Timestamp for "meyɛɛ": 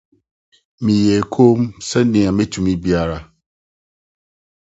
0.83-1.19